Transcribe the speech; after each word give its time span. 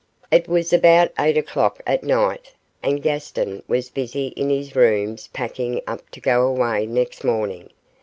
It 0.31 0.47
was 0.47 0.73
about 0.73 1.11
eight 1.19 1.37
o'clock 1.37 1.79
at 1.85 2.01
night, 2.03 2.51
and 2.81 3.03
Gaston 3.03 3.61
was 3.67 3.91
busy 3.91 4.29
in 4.29 4.49
his 4.49 4.75
rooms 4.75 5.27
packing 5.27 5.79
up 5.85 6.09
to 6.09 6.19
go 6.19 6.43
away 6.47 6.87
next 6.87 7.23
morning. 7.23 7.69